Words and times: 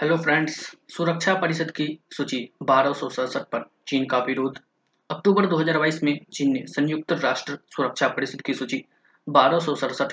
Hello 0.00 0.16
friends 0.16 0.76
सुरक्षा 0.88 1.34
परिषद 1.34 1.70
की 1.70 1.98
सूची 2.10 2.50
बारह 2.62 2.92
पर, 3.36 3.70
चीन 3.88 4.06
का 4.06 4.18
विरोध। 4.18 4.58
अक्टूबर 5.10 5.46
2022 5.46 6.02
में 6.02 6.20
चीन 6.32 6.52
ने 6.52 6.64
संयुक्त 6.66 7.12
राष्ट्र 7.12 7.58
सुरक्षा 7.70 8.08
परिषद 8.08 8.40
की 8.40 8.54
सूची 8.54 8.84
बारह 9.28 9.58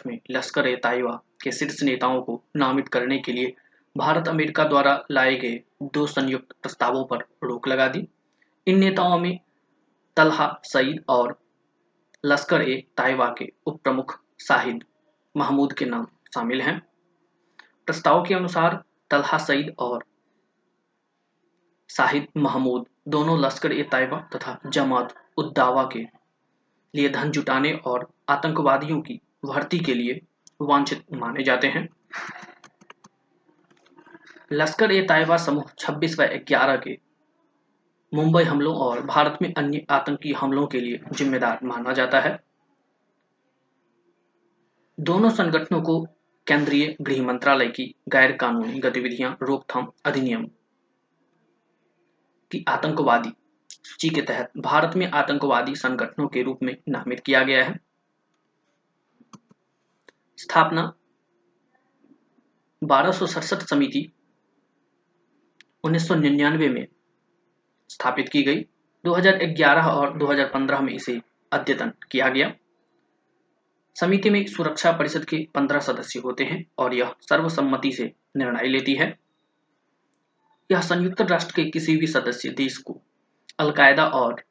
में 0.08 0.20
लश्कर 0.32 0.68
ए 0.68 0.76
ताइवा 0.76 1.12
के 1.44 1.52
शीर्ष 1.52 1.84
नेताओं 1.84 2.22
को 2.22 2.44
नामित 2.56 2.88
करने 2.88 3.18
के 3.20 3.32
लिए 3.32 3.56
भारत 3.98 4.28
अमेरिका 4.28 4.64
द्वारा 4.64 5.04
लाए 5.12 5.36
गए 5.36 5.62
दो 5.84 6.06
संयुक्त 6.08 6.56
प्रस्तावों 6.62 7.06
पर 7.06 7.18
रोक 7.44 7.68
लगा 7.68 7.88
दी। 7.88 8.08
इन 8.68 8.80
नेताओं 8.80 9.20
में 9.20 9.40
तलहा 10.18 10.62
सईद 10.64 11.04
और 11.10 11.40
लश्कर 12.26 12.62
ए 12.62 12.84
ताइवा 12.98 13.36
के 13.38 13.52
उप 13.66 13.82
प्रमुख 13.84 14.20
शाहिद 14.48 14.84
महमूद 15.38 15.74
के 15.74 15.86
नाम 15.86 16.08
शामिल 16.34 16.62
हैं। 16.62 16.80
प्रस्ताव 17.86 18.24
के 18.24 18.34
अनुसार 18.34 18.84
तलहा 19.12 19.38
सईद 19.38 19.76
और 19.80 20.04
शाहिद 21.90 22.28
महमूद, 22.38 22.86
दोनों 23.08 23.40
लश्कर 23.40 23.72
ए 23.72 23.84
तयबा 23.84 24.18
तथा 24.36 24.60
जमात 24.68 25.14
उद्दावा 25.38 25.90
के 25.94 26.00
लिए 26.96 27.10
धन 27.10 27.32
जुटाने 27.32 27.72
और 27.74 28.08
आतंकवादियों 28.30 29.02
की 29.02 29.20
भर्ती 29.46 29.80
के 29.80 29.94
लिए 29.94 30.22
वांछित 30.62 31.06
माने 31.14 31.44
जाते 31.44 31.68
हैं। 31.68 31.88
लश्कर 34.54 34.92
ए 34.92 35.02
तैयबा 35.02 35.38
समूह 35.38 35.64
26 35.80 36.20
व 36.20 36.24
11 36.24 36.78
के 36.78 36.98
मुंबई 38.14 38.44
हमलों 38.44 38.76
और 38.76 39.02
भारत 39.06 39.38
में 39.42 39.54
अन्य 39.54 39.86
आतंकी 39.90 40.34
हमलों 40.34 40.68
के 40.68 40.80
लिए 40.80 41.00
जिम्मेदार 41.14 41.60
माना 41.64 41.94
जाता 41.94 42.20
है। 42.20 42.40
दोनों 45.00 45.30
संगठनों 45.30 45.82
को 45.82 46.08
केंद्रीय 46.52 46.96
गृह 47.02 47.24
मंत्रालय 47.24 47.68
की 47.68 47.96
गैर 48.10 48.32
कानूनी 48.32 48.80
गतिविधियाँ, 48.80 49.38
रोकथाम 49.42 49.92
अधिनियम 50.06 50.46
की 52.52 52.66
आतंकवादी 52.70 53.30
सूची 53.70 54.10
के 54.10 54.22
तहत 54.22 54.52
भारत 54.58 54.96
में 54.96 55.12
आतंकवादी 55.12 55.76
संगठनों 55.76 56.28
के 56.28 56.44
रूप 56.44 56.60
में 56.64 56.78
नामित 56.90 57.20
किया 57.20 57.44
गया 57.44 57.64
है। 57.64 57.80
स्थापना 60.38 60.94
बारह 62.84 63.12
समिति 63.12 64.12
1999 65.84 66.70
में 66.70 66.88
स्थापित 67.90 68.30
की 68.30 68.44
गई। 68.44 68.66
2011 69.04 69.84
और 69.84 70.18
2015 70.18 70.82
में 70.82 70.94
इसे 70.94 71.22
अद्यतन 71.52 71.92
किया 72.12 72.30
गया। 72.30 72.54
समिति 73.96 74.30
में 74.30 74.48
सुरक्षा 74.48 74.92
परिषद 74.92 75.26
के 75.26 75.48
पंद्रह 75.56 75.80
सदस्य 75.80 76.20
होते 76.20 76.44
हैं 76.44 76.66
और 76.78 76.94
यह 76.94 77.16
सर्वसम्मति 77.22 77.92
से 77.92 78.14
निर्णय 78.38 78.68
लेती 78.68 78.96
है। 78.96 79.20
यह 80.72 80.82
संयुक्त 80.82 81.22
राष्ट्र 81.22 81.54
के 81.56 81.70
किसी 81.70 81.98
भी 81.98 82.08
सदस्य 82.08 82.50
देश 82.50 82.78
को 82.78 83.02
अलकायदा 83.60 84.06
और 84.06 84.44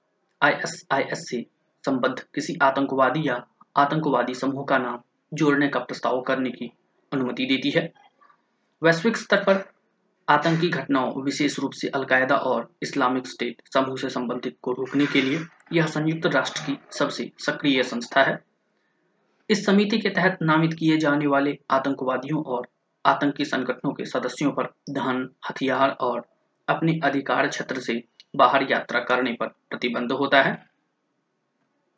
आईएसआईएस 0.42 1.28
से 1.28 1.46
संबद्ध 1.86 2.20
किसी 2.34 2.56
आतंकवादी 2.62 3.28
या 3.28 3.46
आतंकवादी 3.76 4.34
समूह 4.34 4.64
का 4.64 4.78
नाम 4.78 5.00
जोड़ने 5.34 5.68
का 5.68 5.80
प्रस्ताव 5.80 6.20
करने 6.20 6.50
की 6.50 6.72
अनुमति 7.12 7.46
देती 7.46 7.70
है। 7.70 7.92
वैश्विक 8.82 9.16
स्तर 9.16 9.36
पर 9.36 9.72
आतंकी 10.28 10.68
घटनाओं, 10.68 11.22
विशेष 11.22 11.58
रूप 11.58 11.72
से 11.72 11.88
अलकायदा 11.88 12.36
और 12.36 12.74
इस्लामिक 12.82 13.26
स्टेट 13.26 13.62
समूह 13.74 13.96
से 13.96 14.08
संबंधित 14.08 14.56
को 14.62 14.72
रोकने 14.72 15.06
के 15.06 15.22
लिए 15.22 15.40
यह 15.72 15.86
संयुक्त 15.86 16.26
राष्ट्र 16.26 16.60
की 16.60 16.78
सबसे 16.90 17.32
सक्रिय 17.38 17.82
संस्था 17.82 18.22
है। 18.22 18.49
इस 19.50 19.66
समिति 19.66 19.98
के 19.98 20.08
तहत 20.08 20.38
नामित 20.42 20.74
किए 20.74 20.96
जाने 20.96 21.26
वाले 21.26 21.58
आतंकवादियों 21.70 22.42
और 22.44 22.68
आतंकी 23.04 23.44
संगठनों 23.44 23.92
के 23.92 24.04
सदस्यों 24.04 24.52
पर 24.52 24.64
धन, 24.90 25.28
हथियार 25.50 25.90
और 25.90 26.24
अपने 26.68 27.00
अधिकार 27.04 27.48
क्षेत्र 27.48 27.80
से 27.80 28.02
बाहर 28.36 28.66
यात्रा 28.70 29.00
करने 29.00 29.32
पर 29.32 29.46
प्रतिबंध 29.46 30.12
होता 30.12 30.42
है। 30.42 30.69